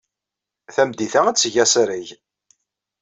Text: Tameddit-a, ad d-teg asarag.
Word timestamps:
Tameddit-a, 0.75 1.19
ad 1.27 1.35
d-teg 1.35 1.55
asarag. 1.63 2.07